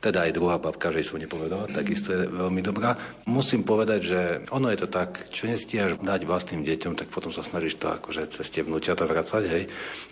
teda 0.00 0.28
aj 0.28 0.36
druhá 0.36 0.60
babka, 0.60 0.92
že 0.92 1.06
som 1.06 1.22
nepovedala, 1.22 1.70
takisto 1.70 2.12
je 2.12 2.28
veľmi 2.28 2.60
dobrá. 2.60 2.94
Musím 3.24 3.64
povedať, 3.64 4.00
že 4.04 4.20
ono 4.52 4.68
je 4.68 4.84
to 4.84 4.88
tak, 4.88 5.32
čo 5.32 5.48
nestíhaš 5.48 5.96
dať 6.02 6.28
vlastným 6.28 6.60
deťom, 6.60 6.92
tak 6.98 7.08
potom 7.08 7.32
sa 7.32 7.40
snažíš 7.40 7.80
to 7.80 7.88
akože 7.88 8.28
cez 8.34 8.46
tie 8.52 8.60
vnúťata 8.60 9.08
vracať, 9.08 9.42
hej. 9.48 9.64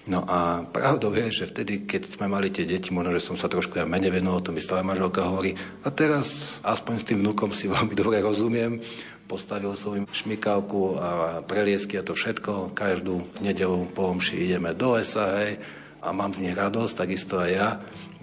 No 0.08 0.24
a 0.24 0.64
pravdou 0.64 1.12
je, 1.12 1.44
že 1.44 1.50
vtedy, 1.52 1.84
keď 1.84 2.08
sme 2.08 2.26
mali 2.32 2.48
tie 2.48 2.64
deti, 2.64 2.88
možno, 2.88 3.12
že 3.12 3.20
som 3.20 3.36
sa 3.36 3.52
trošku 3.52 3.76
ja 3.76 3.84
menej 3.84 4.16
venoval, 4.16 4.40
to 4.40 4.54
mi 4.54 4.64
stále 4.64 4.80
manželka 4.80 5.28
hovorí, 5.28 5.52
a 5.84 5.88
teraz 5.92 6.56
aspoň 6.64 6.94
s 6.96 7.06
tým 7.12 7.18
vnúkom 7.20 7.52
si 7.52 7.68
veľmi 7.68 7.92
dobre 7.92 8.24
rozumiem, 8.24 8.80
postavil 9.28 9.72
som 9.80 9.96
im 9.96 10.04
šmikávku 10.08 11.00
a 11.00 11.08
preliesky 11.40 11.96
a 11.96 12.04
to 12.04 12.12
všetko. 12.12 12.76
Každú 12.76 13.40
nedelu 13.40 13.88
po 13.96 14.12
omši 14.12 14.44
ideme 14.44 14.76
do 14.76 14.92
lesa, 14.92 15.40
hej, 15.40 15.56
a 16.02 16.10
mám 16.10 16.34
z 16.34 16.44
nich 16.44 16.56
radosť, 16.58 16.94
takisto 16.98 17.38
aj 17.38 17.50
ja. 17.54 17.68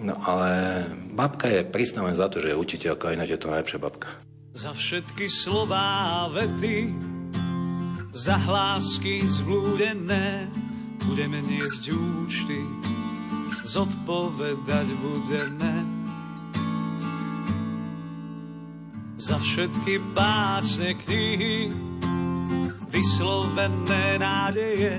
No 0.00 0.16
ale 0.24 0.84
babka 1.12 1.44
je 1.44 1.60
len 2.00 2.16
za 2.16 2.32
to, 2.32 2.40
že 2.40 2.56
je 2.56 2.56
učiteľka, 2.56 3.12
ináč 3.12 3.36
je 3.36 3.40
to 3.40 3.52
najlepšia 3.52 3.76
babka. 3.76 4.08
Za 4.56 4.72
všetky 4.72 5.28
slová 5.28 6.24
vety, 6.32 6.88
za 8.16 8.40
hlásky 8.40 9.20
zblúdené, 9.20 10.48
budeme 11.04 11.44
niesť 11.44 11.92
účty, 11.92 12.64
zodpovedať 13.68 14.88
budeme. 15.04 15.72
Za 19.20 19.36
všetky 19.36 20.00
básne 20.16 20.96
knihy, 20.96 21.76
vyslovené 22.88 24.16
nádeje, 24.16 24.96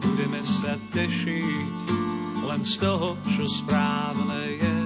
budeme 0.00 0.40
sa 0.40 0.72
tešiť 0.96 2.01
len 2.52 2.60
z 2.60 2.84
toho, 2.84 3.16
čo 3.32 3.48
správne 3.48 4.60
je. 4.60 4.81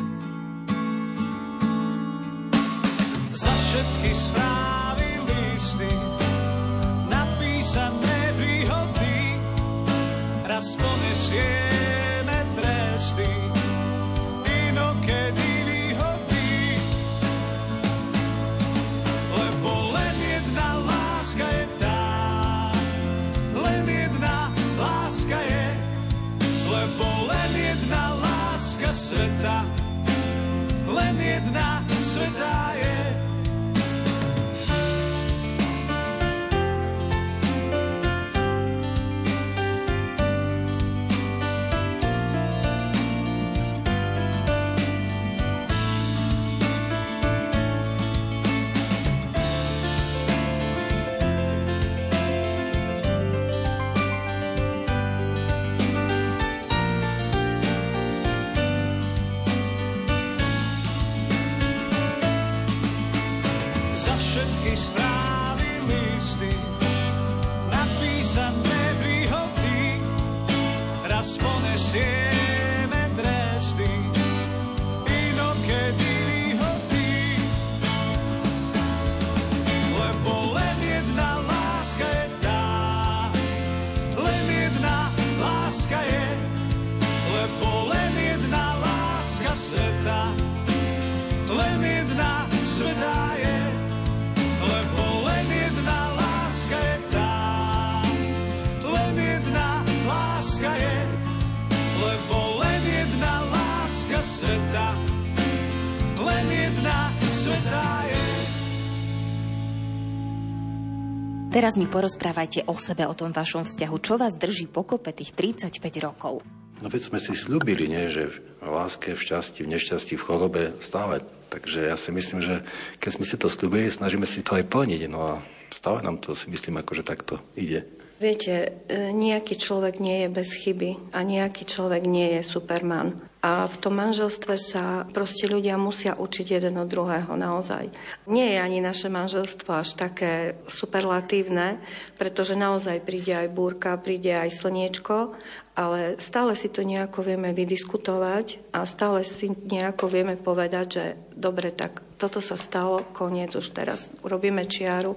Teraz 111.56 111.80
mi 111.80 111.88
porozprávajte 111.88 112.68
o 112.68 112.76
sebe, 112.76 113.08
o 113.08 113.16
tom 113.16 113.32
vašom 113.32 113.64
vzťahu. 113.64 113.96
Čo 114.04 114.20
vás 114.20 114.36
drží 114.36 114.68
pokope 114.68 115.08
tých 115.16 115.32
35 115.32 115.80
rokov? 116.04 116.44
No 116.84 116.92
veď 116.92 117.08
sme 117.08 117.16
si 117.16 117.32
slúbili, 117.32 117.88
nie, 117.88 118.12
že 118.12 118.28
v 118.60 118.68
láske, 118.68 119.16
v 119.16 119.24
šťastí, 119.24 119.64
v 119.64 119.72
nešťastí, 119.72 120.20
v 120.20 120.26
chorobe 120.28 120.76
stále. 120.84 121.24
Takže 121.48 121.88
ja 121.88 121.96
si 121.96 122.12
myslím, 122.12 122.44
že 122.44 122.60
keď 123.00 123.10
sme 123.16 123.24
si 123.24 123.36
to 123.40 123.48
slúbili, 123.48 123.88
snažíme 123.88 124.28
si 124.28 124.44
to 124.44 124.52
aj 124.52 124.68
plniť. 124.68 125.08
No 125.08 125.18
a 125.24 125.32
stále 125.72 126.04
nám 126.04 126.20
to 126.20 126.36
si 126.36 126.52
myslím, 126.52 126.76
akože 126.76 127.00
takto 127.08 127.40
ide. 127.56 127.88
Viete, 128.20 128.84
e, 128.92 129.16
nejaký 129.16 129.56
človek 129.56 129.96
nie 129.96 130.24
je 130.24 130.28
bez 130.28 130.52
chyby 130.60 131.16
a 131.16 131.24
nejaký 131.24 131.64
človek 131.64 132.04
nie 132.04 132.36
je 132.36 132.44
superman. 132.44 133.16
A 133.46 133.70
v 133.70 133.78
tom 133.78 133.94
manželstve 133.94 134.58
sa 134.58 135.06
proste 135.06 135.46
ľudia 135.46 135.78
musia 135.78 136.18
učiť 136.18 136.58
jeden 136.58 136.82
od 136.82 136.90
druhého 136.90 137.38
naozaj. 137.38 137.94
Nie 138.26 138.50
je 138.50 138.58
ani 138.58 138.82
naše 138.82 139.06
manželstvo 139.06 139.70
až 139.70 139.94
také 139.94 140.58
superlatívne, 140.66 141.78
pretože 142.18 142.58
naozaj 142.58 143.06
príde 143.06 143.38
aj 143.38 143.54
búrka, 143.54 144.02
príde 144.02 144.34
aj 144.34 144.50
slniečko, 144.50 145.38
ale 145.78 146.18
stále 146.18 146.58
si 146.58 146.66
to 146.66 146.82
nejako 146.82 147.22
vieme 147.22 147.54
vydiskutovať 147.54 148.74
a 148.74 148.82
stále 148.82 149.22
si 149.22 149.54
nejako 149.54 150.10
vieme 150.10 150.34
povedať, 150.34 150.86
že 150.90 151.04
dobre, 151.30 151.70
tak 151.70 152.02
toto 152.18 152.42
sa 152.42 152.58
stalo, 152.58 153.06
koniec 153.14 153.54
už 153.54 153.70
teraz, 153.70 154.10
urobíme 154.26 154.66
čiaru 154.66 155.14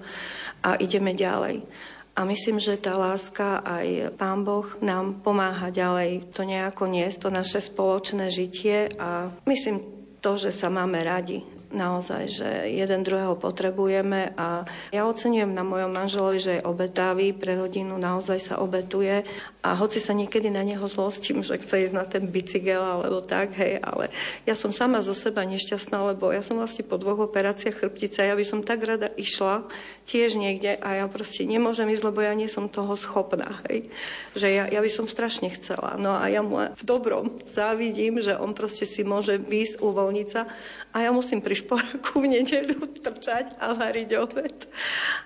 a 0.62 0.78
ideme 0.78 1.18
ďalej. 1.18 1.66
A 2.20 2.28
myslím, 2.28 2.60
že 2.60 2.76
tá 2.76 3.00
láska 3.00 3.64
aj 3.64 4.12
Pán 4.20 4.44
Boh 4.44 4.68
nám 4.84 5.24
pomáha 5.24 5.72
ďalej 5.72 6.36
to 6.36 6.44
nejako 6.44 6.92
niesť, 6.92 7.18
to 7.24 7.30
naše 7.32 7.64
spoločné 7.64 8.28
žitie. 8.28 8.92
A 9.00 9.32
myslím 9.48 9.80
to, 10.20 10.36
že 10.36 10.52
sa 10.52 10.68
máme 10.68 11.00
radi 11.00 11.48
naozaj, 11.70 12.24
že 12.30 12.50
jeden 12.74 13.06
druhého 13.06 13.38
potrebujeme 13.38 14.34
a 14.34 14.66
ja 14.90 15.06
ocenujem 15.06 15.54
na 15.54 15.62
mojom 15.62 15.94
manželovi, 15.94 16.40
že 16.42 16.54
je 16.60 16.66
obetavý 16.66 17.34
pre 17.38 17.54
rodinu, 17.54 17.98
naozaj 18.02 18.40
sa 18.42 18.56
obetuje 18.58 19.22
a 19.62 19.76
hoci 19.76 20.02
sa 20.02 20.18
niekedy 20.18 20.50
na 20.50 20.66
neho 20.66 20.88
zlostím, 20.90 21.46
že 21.46 21.62
chce 21.62 21.90
ísť 21.90 21.96
na 21.96 22.08
ten 22.08 22.26
bicykel 22.26 22.82
alebo 22.82 23.22
tak, 23.22 23.54
hej, 23.60 23.78
ale 23.84 24.10
ja 24.48 24.58
som 24.58 24.74
sama 24.74 25.04
zo 25.06 25.14
seba 25.14 25.46
nešťastná, 25.46 26.00
lebo 26.16 26.34
ja 26.34 26.42
som 26.42 26.58
vlastne 26.58 26.82
po 26.82 26.98
dvoch 26.98 27.30
operáciách 27.30 27.86
chrbtice 27.86 28.24
a 28.24 28.30
ja 28.34 28.36
by 28.40 28.46
som 28.48 28.66
tak 28.66 28.82
rada 28.82 29.14
išla 29.20 29.68
tiež 30.10 30.42
niekde 30.42 30.74
a 30.82 31.04
ja 31.04 31.06
proste 31.06 31.46
nemôžem 31.46 31.86
ísť, 31.94 32.08
lebo 32.08 32.26
ja 32.26 32.34
nie 32.34 32.50
som 32.50 32.66
toho 32.66 32.98
schopná, 32.98 33.62
hej. 33.70 33.94
Že 34.34 34.48
ja, 34.50 34.64
ja 34.66 34.80
by 34.82 34.90
som 34.90 35.06
strašne 35.06 35.54
chcela. 35.54 36.00
No 36.02 36.18
a 36.18 36.26
ja 36.34 36.42
mu 36.42 36.66
v 36.66 36.84
dobrom 36.88 37.38
závidím, 37.46 38.18
že 38.18 38.34
on 38.34 38.58
proste 38.58 38.90
si 38.90 39.06
môže 39.06 39.38
výsť, 39.38 39.84
uvoľniť 39.84 40.28
sa 40.34 40.50
a 40.96 41.06
ja 41.06 41.14
musím 41.14 41.46
pri 41.46 41.59
šporáku 41.60 42.24
v 42.24 42.40
nedeľu 42.40 43.04
trčať 43.04 43.60
a 43.60 43.76
variť 43.76 44.10
obed. 44.20 44.58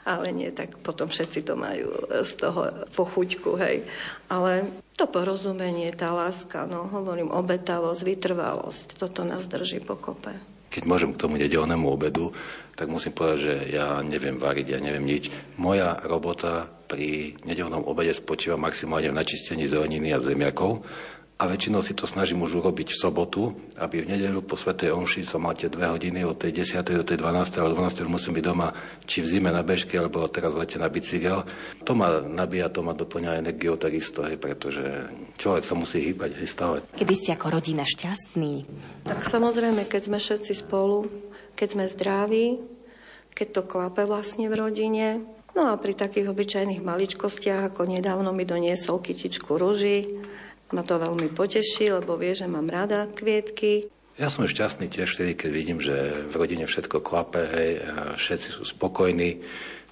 Ale 0.04 0.34
nie, 0.34 0.50
tak 0.50 0.82
potom 0.82 1.08
všetci 1.08 1.46
to 1.46 1.54
majú 1.54 1.94
z 2.10 2.32
toho 2.36 2.90
pochuťku, 2.98 3.56
hej. 3.62 3.86
Ale 4.28 4.66
to 4.98 5.10
porozumenie, 5.10 5.90
tá 5.94 6.14
láska, 6.14 6.70
no 6.70 6.90
hovorím, 6.90 7.34
obetavosť, 7.34 8.02
vytrvalosť, 8.02 8.88
toto 8.98 9.26
nás 9.26 9.46
drží 9.50 9.82
pokope. 9.82 10.34
Keď 10.74 10.90
môžem 10.90 11.14
k 11.14 11.22
tomu 11.22 11.38
nedelnému 11.38 11.86
obedu, 11.86 12.34
tak 12.74 12.90
musím 12.90 13.14
povedať, 13.14 13.40
že 13.46 13.56
ja 13.78 14.02
neviem 14.02 14.42
variť, 14.42 14.74
ja 14.74 14.80
neviem 14.82 15.06
nič. 15.06 15.30
Moja 15.62 16.02
robota 16.10 16.66
pri 16.66 17.38
nedelnom 17.46 17.86
obede 17.86 18.14
spočíva 18.14 18.58
maximálne 18.58 19.14
v 19.14 19.18
načistení 19.22 19.70
zeleniny 19.70 20.14
a 20.14 20.22
zemiakov 20.22 20.82
a 21.44 21.52
väčšinou 21.52 21.84
si 21.84 21.92
to 21.92 22.08
snažím 22.08 22.40
už 22.48 22.64
urobiť 22.64 22.96
v 22.96 23.02
sobotu, 23.04 23.52
aby 23.76 24.00
v 24.00 24.16
nedelu 24.16 24.40
po 24.48 24.56
Svetej 24.56 24.96
Omši 24.96 25.28
som 25.28 25.44
mal 25.44 25.60
tie 25.60 25.68
dve 25.68 25.92
hodiny 25.92 26.24
od 26.24 26.40
tej 26.40 26.64
10. 26.64 26.80
do 26.88 27.04
tej 27.04 27.20
12. 27.20 27.60
ale 27.60 27.76
12. 27.76 28.08
musím 28.08 28.40
byť 28.40 28.46
doma, 28.48 28.72
či 29.04 29.20
v 29.20 29.28
zime 29.28 29.52
na 29.52 29.60
bežke, 29.60 30.00
alebo 30.00 30.24
teraz 30.32 30.56
v 30.56 30.64
lete 30.64 30.80
na 30.80 30.88
bicykel. 30.88 31.44
To 31.84 31.92
ma 32.00 32.24
nabíja, 32.24 32.72
to 32.72 32.80
ma 32.80 32.96
doplňa 32.96 33.44
energiou 33.44 33.76
takisto, 33.76 34.24
hej, 34.24 34.40
pretože 34.40 35.12
človek 35.36 35.68
sa 35.68 35.76
musí 35.76 36.00
hýbať 36.00 36.32
hej, 36.40 36.48
stále. 36.48 36.80
Kedy 36.96 37.12
ste 37.12 37.36
ako 37.36 37.60
rodina 37.60 37.84
šťastní? 37.84 38.64
Tak 39.04 39.28
samozrejme, 39.28 39.84
keď 39.84 40.02
sme 40.08 40.24
všetci 40.24 40.64
spolu, 40.64 41.12
keď 41.60 41.68
sme 41.76 41.92
zdraví, 41.92 42.64
keď 43.36 43.48
to 43.52 43.62
klape 43.68 44.08
vlastne 44.08 44.48
v 44.48 44.56
rodine, 44.56 45.08
No 45.54 45.70
a 45.70 45.78
pri 45.78 45.94
takých 45.94 46.34
obyčajných 46.34 46.82
maličkostiach, 46.82 47.70
ako 47.70 47.86
nedávno 47.86 48.34
mi 48.34 48.42
doniesol 48.42 48.98
kytičku 48.98 49.54
ruží, 49.54 50.10
ma 50.74 50.82
to 50.82 50.98
veľmi 50.98 51.30
poteší, 51.32 51.94
lebo 51.94 52.18
vie, 52.18 52.34
že 52.34 52.50
mám 52.50 52.66
rada 52.66 53.06
kvietky. 53.14 53.88
Ja 54.18 54.30
som 54.30 54.46
šťastný 54.46 54.90
tiež 54.90 55.14
vtedy, 55.14 55.34
keď 55.34 55.50
vidím, 55.50 55.80
že 55.82 55.94
v 56.30 56.34
rodine 56.38 56.66
všetko 56.70 57.02
klape, 57.02 57.42
hej, 57.50 57.82
všetci 58.18 58.62
sú 58.62 58.66
spokojní, 58.66 59.42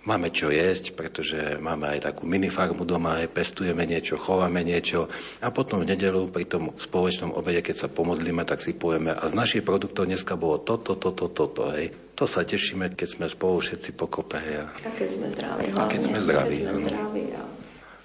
máme 0.05 0.29
čo 0.29 0.53
jesť, 0.53 0.93
pretože 0.93 1.57
máme 1.57 1.89
aj 1.97 2.09
takú 2.09 2.29
minifarmu 2.29 2.85
doma, 2.85 3.21
aj 3.21 3.33
pestujeme 3.33 3.81
niečo, 3.85 4.21
chováme 4.21 4.61
niečo 4.61 5.09
a 5.41 5.49
potom 5.49 5.81
v 5.81 5.93
nedelu 5.93 6.29
pri 6.29 6.45
tom 6.45 6.69
spoločnom 6.73 7.33
obede, 7.33 7.65
keď 7.65 7.85
sa 7.85 7.87
pomodlíme, 7.89 8.45
tak 8.45 8.61
si 8.61 8.77
povieme 8.77 9.09
a 9.09 9.23
z 9.25 9.33
našich 9.33 9.65
produktov 9.65 10.05
dneska 10.05 10.37
bolo 10.37 10.61
toto, 10.61 10.93
toto, 10.97 11.25
toto, 11.29 11.73
hej. 11.73 11.89
To 12.21 12.29
sa 12.29 12.45
tešíme, 12.45 12.93
keď 12.93 13.17
sme 13.17 13.25
spolu 13.25 13.57
všetci 13.65 13.97
pokope. 13.97 14.37
Hej. 14.37 14.69
A 14.85 14.89
keď 14.93 15.09
sme 15.09 15.27
zdraví. 15.33 15.65
A 15.73 15.83
keď 15.89 16.01
sme 16.05 16.17
zdraví, 16.21 16.57
keď 16.61 16.69
sme 16.69 16.89
zdraví. 16.93 17.23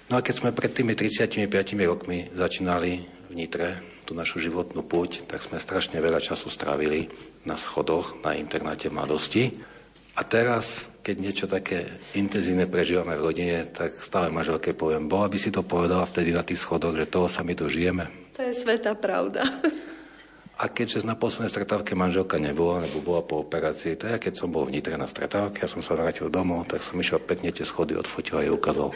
No 0.07 0.15
a 0.15 0.23
keď 0.23 0.35
sme 0.39 0.55
pred 0.55 0.71
tými 0.71 0.95
35 0.95 1.51
rokmi 1.83 2.31
začínali 2.31 3.03
v 3.27 3.33
Nitre 3.35 3.83
tú 4.07 4.15
našu 4.15 4.39
životnú 4.39 4.79
púť, 4.87 5.27
tak 5.27 5.43
sme 5.43 5.59
strašne 5.59 5.99
veľa 5.99 6.23
času 6.23 6.47
strávili 6.47 7.11
na 7.43 7.59
schodoch, 7.59 8.15
na 8.23 8.31
internáte 8.39 8.87
mladosti. 8.87 9.51
A 10.15 10.23
teraz, 10.23 10.87
keď 11.03 11.15
niečo 11.19 11.45
také 11.51 11.99
intenzívne 12.15 12.71
prežívame 12.71 13.19
v 13.19 13.25
rodine, 13.27 13.67
tak 13.67 13.99
stále 13.99 14.31
manželke 14.31 14.71
poviem, 14.71 15.11
bola 15.11 15.27
by 15.27 15.35
si 15.35 15.51
to 15.51 15.59
povedala 15.67 16.07
vtedy 16.07 16.31
na 16.31 16.47
tých 16.47 16.63
schodoch, 16.63 16.95
že 16.95 17.11
toho 17.11 17.27
sa 17.27 17.43
my 17.43 17.51
dožijeme. 17.51 18.07
To 18.39 18.47
je 18.47 18.55
sveta 18.55 18.95
pravda. 18.95 19.43
A 20.57 20.71
keďže 20.71 21.03
na 21.03 21.19
poslednej 21.19 21.51
stretávke 21.51 21.99
manželka 21.99 22.39
nebola, 22.39 22.81
nebo 22.81 23.03
bola 23.03 23.21
po 23.21 23.43
operácii, 23.43 23.99
to 23.99 24.07
ja 24.07 24.17
keď 24.17 24.39
som 24.39 24.49
bol 24.49 24.63
v 24.65 24.79
Nitre 24.79 24.95
na 24.95 25.05
stretávke, 25.05 25.61
ja 25.61 25.69
som 25.69 25.83
sa 25.83 25.99
vrátil 25.99 26.31
domov, 26.31 26.65
tak 26.71 26.79
som 26.79 26.95
išiel 26.95 27.19
pekne 27.19 27.51
tie 27.51 27.67
schody 27.67 27.93
odfotil 27.93 28.39
a 28.39 28.47
jej 28.47 28.55
ukázal. 28.55 28.89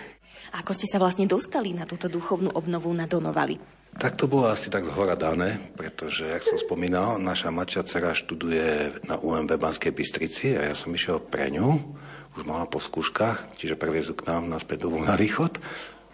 Ako 0.52 0.76
ste 0.76 0.88
sa 0.92 1.00
vlastne 1.00 1.24
dostali 1.28 1.72
na 1.72 1.88
túto 1.88 2.12
duchovnú 2.12 2.52
obnovu 2.52 2.92
na 2.92 3.08
Donovali? 3.08 3.56
Tak 3.92 4.16
to 4.16 4.28
bolo 4.28 4.48
asi 4.48 4.72
tak 4.72 4.88
zhora 4.88 5.20
dané, 5.20 5.60
pretože, 5.76 6.24
jak 6.24 6.44
som 6.44 6.56
spomínal, 6.56 7.20
naša 7.20 7.52
mladšia 7.52 7.84
dcera 7.84 8.12
študuje 8.16 9.04
na 9.04 9.20
UMB 9.20 9.60
Banskej 9.60 9.92
Bystrici 9.92 10.56
a 10.56 10.72
ja 10.72 10.76
som 10.76 10.96
išiel 10.96 11.20
pre 11.20 11.52
ňu, 11.52 11.80
už 12.40 12.48
mala 12.48 12.64
po 12.72 12.80
skúškach, 12.80 13.60
čiže 13.60 13.76
previezú 13.76 14.16
k 14.16 14.32
nám 14.32 14.48
naspäť 14.48 14.88
domov 14.88 15.04
na 15.04 15.20
východ. 15.20 15.60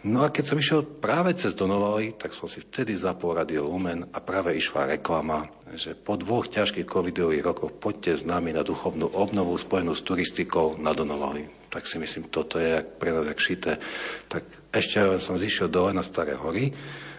No 0.07 0.23
a 0.23 0.31
keď 0.31 0.43
som 0.47 0.55
išiel 0.55 0.87
práve 0.87 1.35
cez 1.35 1.51
Donovali, 1.51 2.15
tak 2.15 2.31
som 2.31 2.47
si 2.47 2.63
vtedy 2.63 2.95
zapol 2.95 3.35
Radio 3.35 3.67
Lumen 3.67 4.07
a 4.15 4.23
práve 4.23 4.55
išla 4.55 4.87
reklama, 4.87 5.51
že 5.75 5.99
po 5.99 6.15
dvoch 6.15 6.47
ťažkých 6.47 6.87
covidových 6.87 7.43
rokoch 7.43 7.75
poďte 7.75 8.15
s 8.15 8.23
nami 8.23 8.55
na 8.55 8.63
duchovnú 8.63 9.11
obnovu 9.11 9.59
spojenú 9.59 9.91
s 9.91 10.07
turistikou 10.07 10.79
na 10.79 10.95
Donovali. 10.95 11.51
Tak 11.67 11.83
si 11.83 11.99
myslím, 11.99 12.31
toto 12.31 12.55
je 12.55 12.79
jak 12.79 12.87
pre 12.95 13.11
nás 13.11 13.27
jak 13.27 13.35
šité. 13.35 13.83
Tak 14.31 14.47
ešte 14.71 15.03
len 15.03 15.19
som 15.19 15.35
zišiel 15.35 15.67
dole 15.67 15.91
na 15.91 16.07
Staré 16.07 16.39
hory 16.39 16.71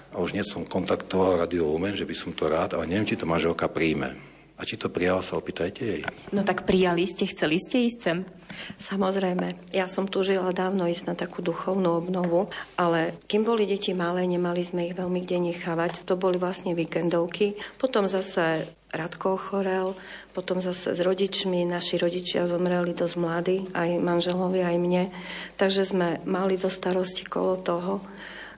a 0.09 0.25
už 0.25 0.33
nie 0.33 0.45
som 0.49 0.65
kontaktoval 0.65 1.45
Radio 1.45 1.69
Lumen, 1.69 1.93
že 1.93 2.09
by 2.09 2.17
som 2.17 2.33
to 2.33 2.49
rád, 2.49 2.73
ale 2.73 2.89
neviem, 2.89 3.05
či 3.05 3.21
to 3.21 3.29
manželka 3.29 3.69
príjme. 3.69 4.28
A 4.59 4.67
či 4.67 4.75
to 4.75 4.91
prijala, 4.91 5.23
sa 5.23 5.39
opýtajte 5.39 5.83
jej. 5.87 6.03
No 6.35 6.43
tak 6.43 6.67
prijali 6.67 7.07
ste, 7.07 7.31
chceli 7.31 7.63
ste 7.63 7.87
ísť 7.87 7.99
sem? 8.03 8.19
Samozrejme, 8.83 9.71
ja 9.71 9.87
som 9.87 10.11
tu 10.11 10.27
žila 10.27 10.51
dávno 10.51 10.91
ísť 10.91 11.05
na 11.07 11.15
takú 11.15 11.47
duchovnú 11.47 11.95
obnovu, 11.95 12.51
ale 12.75 13.15
kým 13.31 13.47
boli 13.47 13.71
deti 13.71 13.95
malé, 13.95 14.27
nemali 14.27 14.67
sme 14.67 14.91
ich 14.91 14.99
veľmi 14.99 15.23
kde 15.23 15.55
nechávať. 15.55 16.03
To 16.11 16.19
boli 16.19 16.43
vlastne 16.43 16.75
víkendovky. 16.75 17.55
Potom 17.79 18.11
zase 18.11 18.67
Radko 18.89 19.37
ochorel, 19.37 19.93
potom 20.33 20.65
zase 20.65 20.97
s 20.97 21.01
rodičmi, 21.05 21.69
naši 21.69 22.01
rodičia 22.01 22.49
zomreli 22.49 22.97
dosť 22.97 23.17
mladí, 23.21 23.57
aj 23.77 24.01
manželovi, 24.01 24.65
aj 24.65 24.77
mne, 24.81 25.13
takže 25.61 25.85
sme 25.85 26.25
mali 26.25 26.57
do 26.57 26.73
starosti 26.73 27.29
kolo 27.29 27.61
toho. 27.61 28.01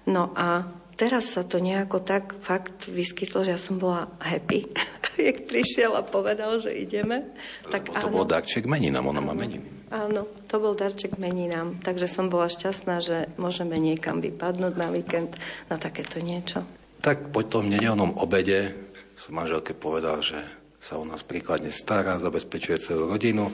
No 0.07 0.31
a 0.39 0.71
teraz 1.01 1.33
sa 1.33 1.49
to 1.49 1.57
nejako 1.57 2.05
tak 2.05 2.37
fakt 2.45 2.85
vyskytlo, 2.85 3.41
že 3.41 3.57
ja 3.57 3.61
som 3.61 3.81
bola 3.81 4.13
happy, 4.21 4.69
jak 5.33 5.49
prišiel 5.49 5.97
a 5.97 6.05
povedal, 6.05 6.61
že 6.61 6.77
ideme. 6.77 7.33
Tak 7.73 7.89
to 7.89 8.13
bol 8.13 8.29
darček 8.29 8.69
meninám, 8.69 9.09
ona 9.09 9.25
má 9.25 9.33
meniny. 9.33 9.89
Áno, 9.89 10.29
to 10.45 10.61
bol 10.61 10.77
darček 10.77 11.17
meninám, 11.17 11.81
takže 11.81 12.05
som 12.05 12.29
bola 12.29 12.53
šťastná, 12.53 13.01
že 13.01 13.33
môžeme 13.41 13.81
niekam 13.81 14.21
vypadnúť 14.21 14.75
na 14.77 14.93
víkend 14.93 15.35
na 15.73 15.81
takéto 15.81 16.21
niečo. 16.21 16.63
Tak 17.01 17.33
po 17.33 17.41
tom 17.49 17.73
nedelnom 17.73 18.21
obede 18.21 18.77
som 19.17 19.41
manželke 19.41 19.73
povedal, 19.73 20.21
že 20.21 20.37
sa 20.81 21.01
o 21.01 21.05
nás 21.05 21.25
príkladne 21.25 21.73
stará, 21.73 22.21
zabezpečuje 22.21 22.77
celú 22.81 23.09
rodinu, 23.09 23.49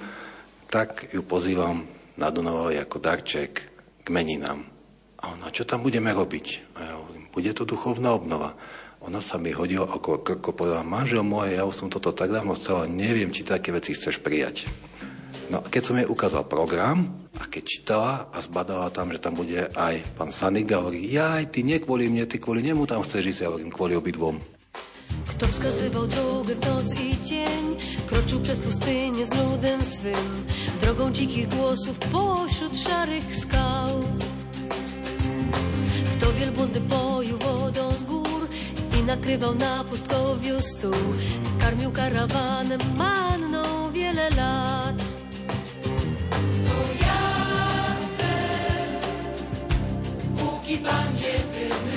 tak 0.66 1.14
ju 1.14 1.22
pozývam 1.22 1.86
na 2.18 2.28
Dunavoj 2.30 2.74
ako 2.82 2.98
darček 2.98 3.52
k 4.02 4.08
meninám. 4.10 4.66
A 5.22 5.34
ona, 5.34 5.50
čo 5.50 5.66
tam 5.66 5.82
budeme 5.82 6.12
robiť? 6.12 6.76
A 6.76 6.78
ja 6.86 6.94
hovorím, 7.00 7.25
bude 7.36 7.52
to 7.52 7.68
duchovná 7.68 8.16
obnova. 8.16 8.56
Ona 9.04 9.20
sa 9.20 9.36
mi 9.36 9.52
hodila 9.52 9.84
okolo 9.84 10.24
krko, 10.24 10.56
povedala, 10.56 10.80
manžel 10.80 11.20
môj, 11.20 11.52
ja 11.52 11.68
už 11.68 11.84
som 11.84 11.88
toto 11.92 12.16
tak 12.16 12.32
dávno 12.32 12.56
chcela, 12.56 12.88
neviem, 12.88 13.28
či 13.28 13.44
také 13.44 13.76
veci 13.76 13.92
chceš 13.92 14.24
prijať. 14.24 14.64
No 15.52 15.60
a 15.60 15.68
keď 15.68 15.82
som 15.84 16.00
jej 16.00 16.08
ukázal 16.08 16.48
program 16.48 17.12
a 17.36 17.44
keď 17.44 17.62
čítala 17.62 18.12
a 18.32 18.40
zbadala 18.40 18.88
tam, 18.88 19.12
že 19.12 19.20
tam 19.20 19.36
bude 19.36 19.68
aj 19.68 20.00
pán 20.16 20.32
Saniga, 20.32 20.80
hovorí, 20.80 21.12
jaj, 21.12 21.52
ty 21.52 21.60
nie 21.60 21.76
kvôli 21.76 22.08
mne, 22.08 22.24
ty 22.24 22.40
kvôli 22.40 22.64
nemu 22.64 22.88
tam 22.88 23.04
chceš 23.04 23.36
ísť, 23.36 23.40
ja 23.44 23.48
hovorím, 23.52 23.70
kvôli 23.70 23.94
obidvom. 24.00 24.40
Kto 25.36 25.46
wskazywał 25.46 26.06
drogę 26.06 26.54
w 26.54 26.66
noc 26.66 26.88
i 27.00 27.14
dzień 27.22 27.64
Kroczył 28.06 28.40
przez 28.40 28.58
pustynię 28.58 29.26
z 29.26 29.32
ludem 29.34 29.82
swym 29.82 30.26
Drogą 30.80 31.12
dzikich 31.12 31.48
głosów 31.48 31.98
pośród 31.98 32.78
szarych 32.78 33.36
skał 33.36 34.02
Kto 36.18 36.32
wielbłądy 36.32 36.80
poił 36.80 37.38
wodą 37.38 37.90
z 37.90 38.02
gór 38.04 38.48
I 38.98 39.02
nakrywał 39.02 39.54
na 39.54 39.84
pustkowiu 39.84 40.60
stół. 40.60 41.14
Karmił 41.60 41.92
karawanem 41.92 42.80
manną 42.96 43.92
wiele 43.92 44.30
lat. 44.30 45.04
Kto 50.66 51.95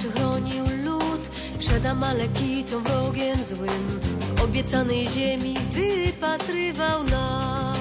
tarczy, 0.00 0.12
chronił 0.12 0.64
lud 0.84 1.28
przed 1.58 1.86
Amalekitom 1.86 2.84
wrogiem 2.84 3.44
złym. 3.44 4.00
W 4.36 4.42
obiecanej 4.42 5.06
ziemi 5.06 5.54
wypatrywał 5.72 7.02
nas. 7.02 7.79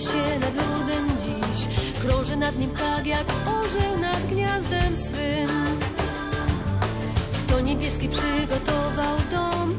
Się 0.00 0.38
nad 0.40 0.54
ludem 0.54 1.08
dziś. 1.08 1.68
Krąży 2.00 2.36
nad 2.36 2.58
nim 2.58 2.70
tak 2.70 3.06
jak 3.06 3.26
orzeł 3.46 3.98
nad 4.00 4.26
gniazdem 4.26 4.96
swym. 4.96 5.48
Kto 7.46 7.60
niebieski 7.60 8.08
przygotował 8.08 9.16
dom 9.30 9.74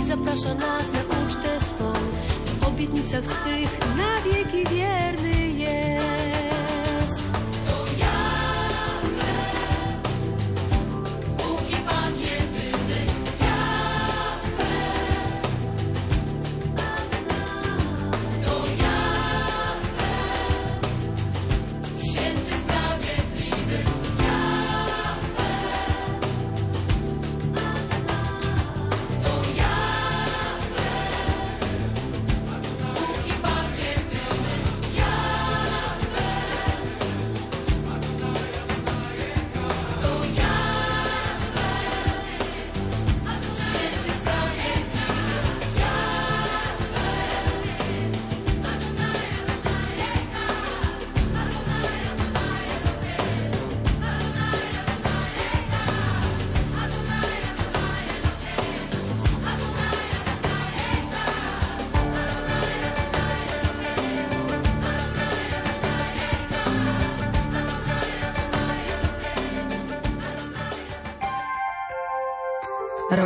i 0.00 0.06
zaprasza 0.06 0.54
nas 0.54 0.86
na 0.92 1.00
ucztę 1.26 1.60
swą. 1.60 1.92
W 2.60 2.66
obietnicach 2.66 3.24
swych 3.24 3.78
na 3.98 4.20
wieki 4.20 4.74
wierny 4.74 5.31